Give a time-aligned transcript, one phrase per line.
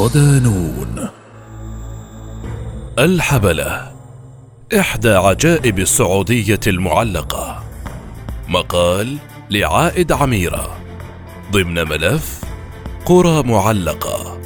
[0.00, 1.08] ودانون
[2.98, 3.92] الحبلة
[4.78, 7.64] إحدى عجائب السعودية المعلقة.
[8.48, 9.18] مقال
[9.50, 10.78] لعائد عميرة
[11.52, 12.40] ضمن ملف
[13.04, 14.40] قرى معلقة.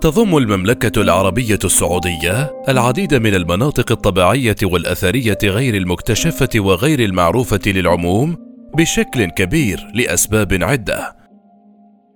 [0.00, 8.36] تضم المملكة العربية السعودية العديد من المناطق الطبيعية والأثرية غير المكتشفة وغير المعروفة للعموم
[8.74, 11.21] بشكل كبير لأسباب عدة.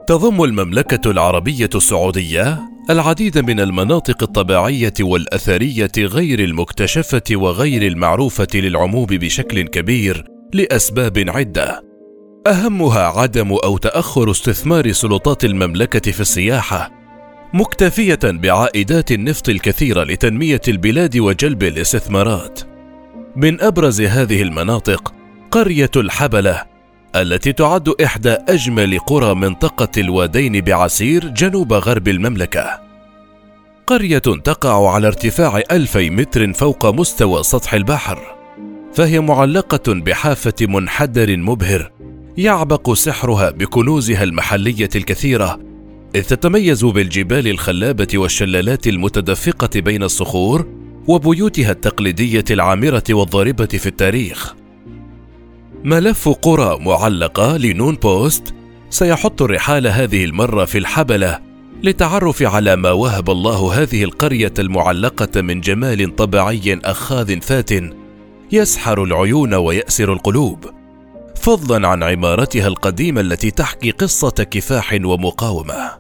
[0.07, 2.59] تضم المملكة العربية السعودية
[2.91, 11.83] العديد من المناطق الطبيعية والأثرية غير المكتشفة وغير المعروفة للعموم بشكل كبير لأسباب عدة.
[12.47, 16.91] أهمها عدم أو تأخر استثمار سلطات المملكة في السياحة
[17.55, 22.61] مكتفية بعائدات النفط الكثيرة لتنمية البلاد وجلب الاستثمارات.
[23.37, 25.15] من أبرز هذه المناطق
[25.51, 26.76] قرية الحبلة
[27.15, 32.81] التي تعد إحدى أجمل قرى منطقة الوادين بعسير جنوب غرب المملكة.
[33.87, 38.37] قرية تقع على ارتفاع ألفي متر فوق مستوى سطح البحر،
[38.95, 41.93] فهي معلقة بحافة منحدر مبهر
[42.37, 45.61] يعبق سحرها بكنوزها المحلية الكثيرة
[46.15, 50.67] إذ تتميز بالجبال الخلابة والشلالات المتدفقة بين الصخور
[51.07, 54.55] وبيوتها التقليدية العامرة والضاربة في التاريخ.
[55.85, 58.55] ملف قرى معلقة لنون بوست
[58.91, 61.39] سيحط الرحال هذه المرة في الحبلة
[61.83, 67.71] للتعرف على ما وهب الله هذه القرية المعلقة من جمال طبيعي أخاذ فات
[68.53, 70.65] يسحر العيون ويأسر القلوب،
[71.37, 75.91] فضلا عن عمارتها القديمة التي تحكي قصة كفاح ومقاومة.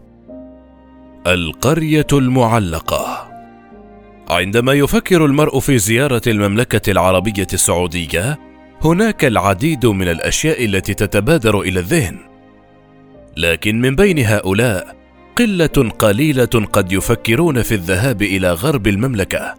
[1.26, 3.28] القرية المعلقة
[4.31, 8.38] عندما يفكر المرء في زيارة المملكة العربية السعودية،
[8.84, 12.19] هناك العديد من الأشياء التي تتبادر إلى الذهن.
[13.37, 14.97] لكن من بين هؤلاء
[15.37, 19.54] قلة قليلة قد يفكرون في الذهاب إلى غرب المملكة،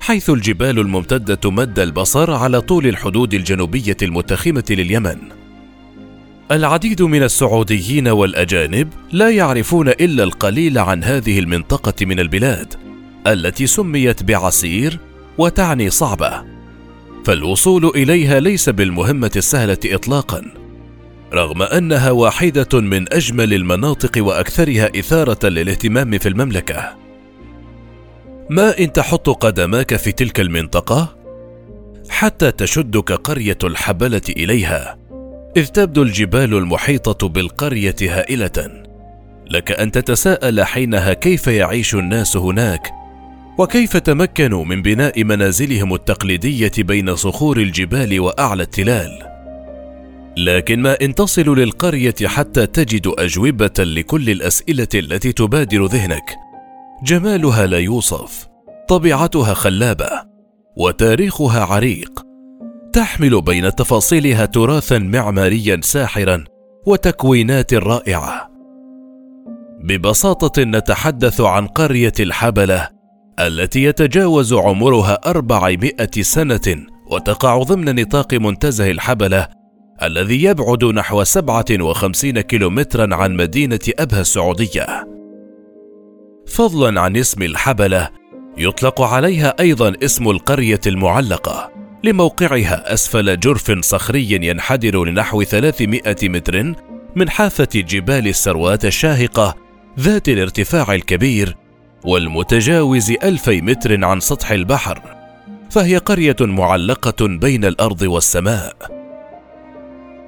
[0.00, 5.18] حيث الجبال الممتدة مد البصر على طول الحدود الجنوبية المتخمة لليمن.
[6.50, 12.74] العديد من السعوديين والأجانب لا يعرفون إلا القليل عن هذه المنطقة من البلاد
[13.26, 14.98] التي سميت بعسير
[15.38, 16.51] وتعني صعبة
[17.24, 20.44] فالوصول إليها ليس بالمهمة السهلة اطلاقا
[21.32, 26.96] رغم أنها واحدة من أجمل المناطق وأكثرها إثارة للاهتمام في المملكة.
[28.50, 31.16] ما إن تحط قدماك في تلك المنطقة؟
[32.08, 34.98] حتى تشدك قرية الحبلة إليها
[35.56, 38.82] إذ تبدو الجبال المحيطة بالقرية هائلة.
[39.50, 43.01] لك أن تتساءل حينها كيف يعيش الناس هناك
[43.58, 49.32] وكيف تمكنوا من بناء منازلهم التقليدية بين صخور الجبال وأعلى التلال؟
[50.36, 56.36] لكن ما إن تصل للقرية حتى تجد أجوبة لكل الأسئلة التي تبادر ذهنك.
[57.04, 58.48] جمالها لا يوصف
[58.88, 60.10] طبيعتها خلابة
[60.76, 62.22] وتاريخها عريق.
[62.92, 66.44] تحمل بين تفاصيلها تراثا معماريا ساحرا
[66.86, 68.50] وتكوينات رائعة.
[69.84, 73.01] ببساطة نتحدث عن قرية الحبلة
[73.40, 79.48] التي يتجاوز عمرها أربعمائة سنة وتقع ضمن نطاق منتزه الحبلة
[80.02, 85.08] الذي يبعد نحو 57 كيلومترا عن مدينة أبها السعودية.
[86.46, 88.08] فضلا عن اسم الحبلة،
[88.58, 91.72] يطلق عليها أيضا اسم القرية المعلقة،
[92.04, 96.74] لموقعها أسفل جرف صخري ينحدر لنحو 300 متر
[97.16, 99.54] من حافة جبال السروات الشاهقة
[100.00, 101.56] ذات الارتفاع الكبير
[102.04, 105.02] والمتجاوز ألفي متر عن سطح البحر
[105.70, 108.76] فهي قرية معلقة بين الأرض والسماء.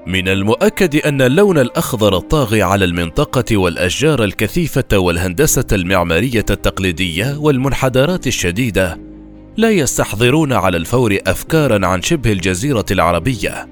[0.07, 9.01] من المؤكد أن اللون الأخضر الطاغي على المنطقة والأشجار الكثيفة والهندسة المعمارية التقليدية والمنحدرات الشديدة
[9.57, 13.69] لا يستحضرون على الفور افكارا عن شبه الجزيرة العربية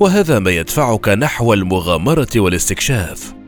[0.00, 3.39] وهذا ما يدفعك نحو المغامرة والاستكشاف.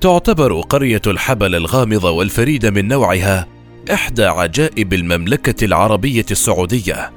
[0.00, 3.46] تعتبر قرية الحبل الغامضه والفريده من نوعها
[3.92, 7.12] إحدى عجائب المملكة العربية السعودية.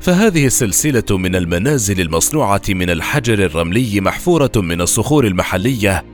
[0.00, 6.04] فهذه السلسلة من المنازل المصنوعة من الحجر الرملي محفورة من الصخور المحلية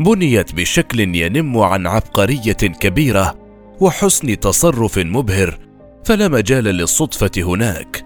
[0.00, 3.34] بنيت بشكل ينم عن عبقرية كبيرة
[3.80, 5.58] وحسن تصرف مبهر
[6.04, 8.04] فلا مجال للصدفة هناك.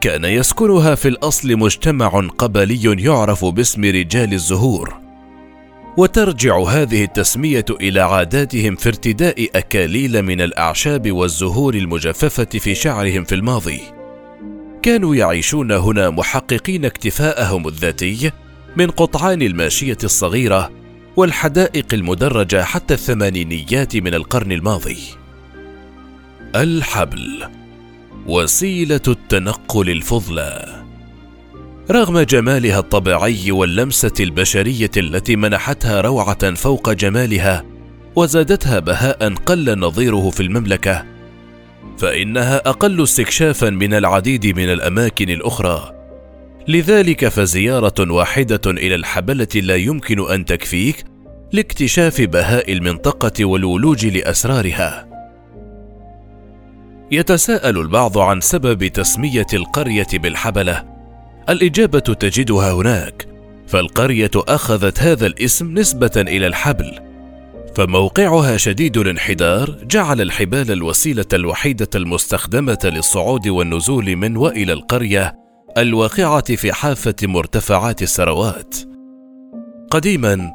[0.00, 5.03] كان يسكنها في الأصل مجتمع قبلي يعرف باسم رجال الزهور.
[5.96, 13.34] وترجع هذه التسمية إلى عاداتهم في ارتداء أكاليل من الأعشاب والزهور المجففة في شعرهم في
[13.34, 13.80] الماضي
[14.82, 18.30] كانوا يعيشون هنا محققين اكتفاءهم الذاتي
[18.76, 20.70] من قطعان الماشية الصغيرة
[21.16, 24.98] والحدائق المدرجة حتى الثمانينيات من القرن الماضي.
[26.54, 27.44] الحبل
[28.26, 30.73] وسيلة التنقل الفضلى
[31.90, 37.64] رغم جمالها الطبيعي واللمسة البشرية التي منحتها روعة فوق جمالها
[38.16, 41.04] وزادتها بهاء قل نظيره في المملكة
[41.98, 45.92] فإنها أقل استكشافا من العديد من الأماكن الأخرى
[46.68, 51.04] لذلك فزيارة واحدة إلى الحبلة لا يمكن أن تكفيك
[51.52, 55.08] لاكتشاف بهاء المنطقة والولوج لأسرارها.
[57.10, 60.93] يتساءل البعض عن سبب تسمية القرية بالحبلة.
[61.48, 63.28] الإجابة تجدها هناك،
[63.66, 66.98] فالقرية أخذت هذا الاسم نسبة إلى الحبل،
[67.76, 75.34] فموقعها شديد الانحدار جعل الحبال الوسيلة الوحيدة المستخدمة للصعود والنزول من وإلى القرية
[75.78, 78.76] الواقعة في حافة مرتفعات السروات.
[79.90, 80.52] قديما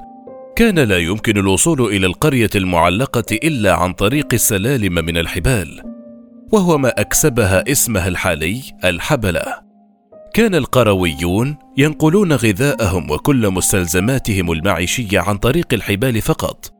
[0.56, 5.82] كان لا يمكن الوصول إلى القرية المعلقة إلا عن طريق السلالم من الحبال،
[6.52, 9.69] وهو ما أكسبها اسمها الحالي الحبلة.
[10.40, 16.74] كان القرويون ينقلون غذاءهم وكل مستلزماتهم المعيشية عن طريق الحبال فقط،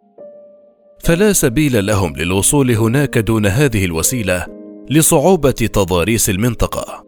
[1.04, 4.46] فلا سبيل لهم للوصول هناك دون هذه الوسيلة
[4.90, 7.04] لصعوبة تضاريس المنطقة.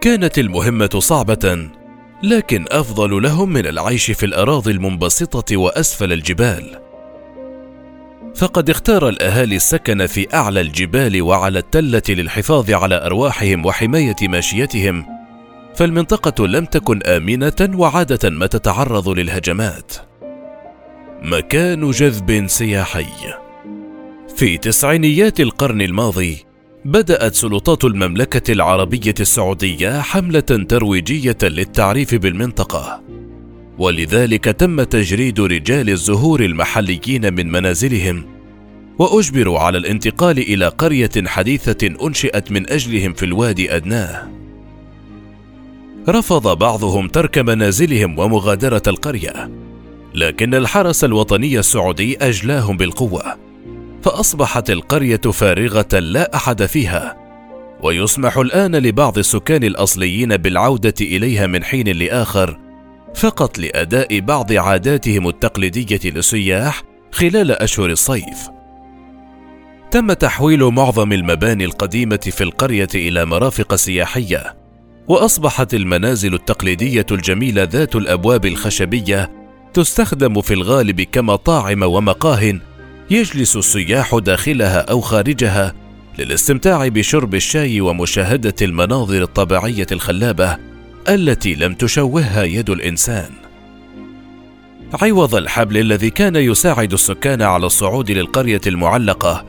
[0.00, 1.70] كانت المهمة صعبة
[2.22, 6.80] لكن أفضل لهم من العيش في الأراضي المنبسطة وأسفل الجبال.
[8.34, 15.13] فقد اختار الأهالي السكن في أعلى الجبال وعلى التلة للحفاظ على أرواحهم وحماية ماشيتهم
[15.74, 19.92] فالمنطقة لم تكن آمنة وعادة ما تتعرض للهجمات.
[21.22, 23.06] مكان جذب سياحي.
[24.36, 26.44] في تسعينيات القرن الماضي
[26.84, 33.02] بدأت سلطات المملكة العربية السعودية حملة ترويجية للتعريف بالمنطقة.
[33.78, 38.26] ولذلك تم تجريد رجال الزهور المحليين من منازلهم
[38.98, 44.43] وأجبروا على الانتقال إلى قرية حديثة أنشئت من أجلهم في الوادي أدناه.
[46.08, 49.50] رفض بعضهم ترك منازلهم ومغادرة القرية
[50.14, 53.22] لكن الحرس الوطني السعودي أجلاهم بالقوة
[54.02, 57.16] فأصبحت القرية فارغة لا أحد فيها
[57.82, 62.58] ويسمح الآن لبعض السكان الأصليين بالعودة إليها من حين لآخر
[63.14, 68.48] فقط لأداء بعض عاداتهم التقليدية للسياح خلال أشهر الصيف.
[69.90, 74.63] تم تحويل معظم المباني القديمة في القرية إلى مرافق سياحية
[75.08, 79.30] وأصبحت المنازل التقليدية الجميلة ذات الأبواب الخشبية
[79.74, 82.60] تستخدم في الغالب كمطاعم ومقاه
[83.10, 85.74] يجلس السياح داخلها أو خارجها
[86.18, 90.56] للاستمتاع بشرب الشاي ومشاهدة المناظر الطبيعية الخلابة
[91.08, 93.30] التي لم تشوهها يد الإنسان.
[95.02, 99.44] عوض الحبل الذي كان يساعد السكان على الصعود للقرية المعلقة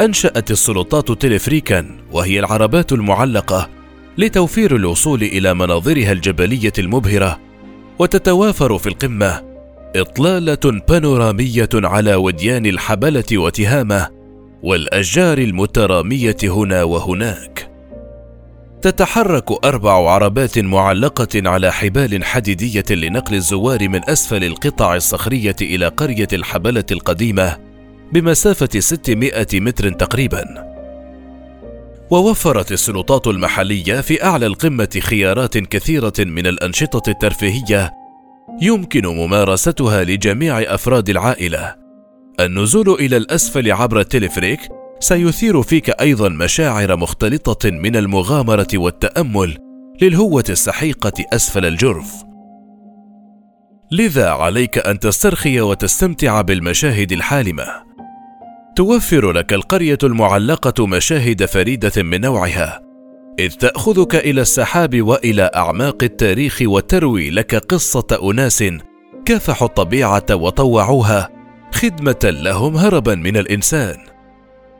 [0.00, 3.81] أنشأت السلطات تلفريكا وهي العربات المعلقة
[4.18, 7.40] لتوفير الوصول إلى مناظرها الجبلية المبهرة
[7.98, 9.42] وتتوافر في القمة
[9.96, 14.08] إطلالة بانورامية على وديان الحبلة وتهامة
[14.62, 17.68] والأشجار المترامية هنا وهناك.
[18.82, 26.28] تتحرك أربع عربات معلقة على حبال حديدية لنقل الزوار من أسفل القطع الصخرية إلى قرية
[26.32, 27.58] الحبلة القديمة
[28.12, 30.71] بمسافة 600 متر تقريبا.
[32.12, 37.92] ووفرت السلطات المحلية في أعلى القمة خيارات كثيرة من الأنشطة الترفيهية
[38.62, 41.74] يمكن ممارستها لجميع أفراد العائلة.
[42.40, 44.60] النزول إلى الأسفل عبر التلفريك
[45.00, 49.58] سيثير فيك أيضا مشاعر مختلطة من المغامرة والتأمل
[50.02, 52.12] للهوة السحيقة أسفل الجرف.
[53.92, 57.91] لذا عليك أن تسترخي وتستمتع بالمشاهد الحالمة.
[58.76, 62.82] توفر لك القرية المعلقة مشاهد فريدة من نوعها
[63.38, 68.64] إذ تأخذك إلى السحاب وإلى أعماق التاريخ وتروي لك قصة أناس
[69.24, 71.28] كافحوا الطبيعة وطوعوها
[71.74, 73.96] خدمة لهم هربا من الإنسان.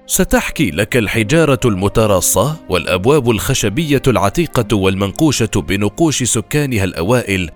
[0.07, 7.51] ستحكي لك الحجارة المتراصة والأبواب الخشبية العتيقة والمنقوشة بنقوش سكانها الأوائل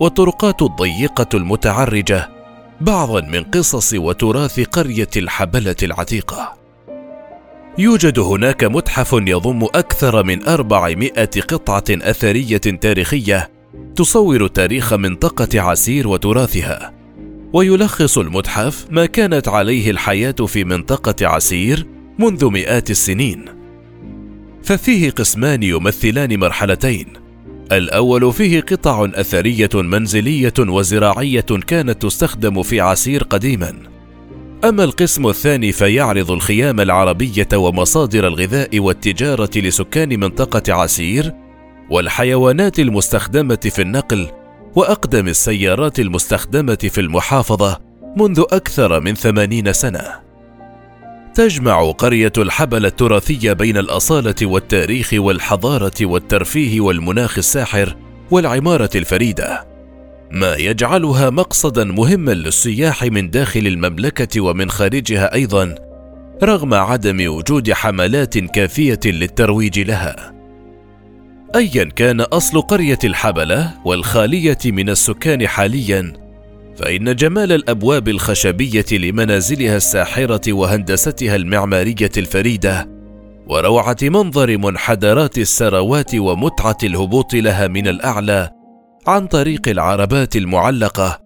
[0.00, 2.39] والطرقات الضيقة المتعرجة
[2.80, 6.54] بعضا من قصص وتراث قرية الحبلة العتيقة.
[7.78, 13.50] يوجد هناك متحف يضم أكثر من أربعمائة قطعة أثرية تاريخية
[13.96, 16.92] تصور تاريخ منطقة عسير وتراثها
[17.52, 21.86] ويلخص المتحف ما كانت عليه الحياة في منطقة عسير
[22.18, 23.44] منذ مئات السنين
[24.62, 27.06] ففيه قسمان يمثلان مرحلتين
[27.72, 33.72] الأول فيه قطع أثرية منزلية وزراعية كانت تستخدم في عسير قديما.
[34.64, 41.34] أما القسم الثاني فيعرض الخيام العربية ومصادر الغذاء والتجارة لسكان منطقة عسير
[41.90, 44.28] والحيوانات المستخدمة في النقل
[44.76, 47.78] وأقدم السيارات المستخدمة في المحافظة
[48.16, 50.29] منذ أكثر من ثمانين سنة.
[51.34, 57.96] تجمع قرية الحبل التراثية بين الأصالة والتاريخ والحضارة والترفيه والمناخ الساحر
[58.30, 59.66] والعمارة الفريدة.
[60.30, 65.74] ما يجعلها مقصدا مهما للسياح من داخل المملكة ومن خارجها أيضا
[66.42, 70.32] رغم عدم وجود حملات كافية للترويج لها.
[71.54, 76.12] ايا كان أصل قرية الحبلة والخالية من السكان حاليا
[76.80, 82.88] فإن جمال الأبواب الخشبية لمنازلها الساحرة وهندستها المعمارية الفريدة
[83.48, 88.50] وروعة منظر منحدرات السروات ومتعة الهبوط لها من الأعلى
[89.06, 91.20] عن طريق العربات المعلقة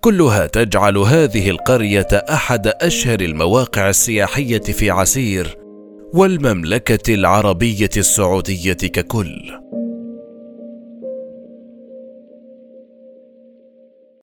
[0.00, 5.56] كلها تجعل هذه القرية أحد أشهر المواقع السياحية في عسير
[6.14, 9.63] والمملكة العربية السعودية ككل.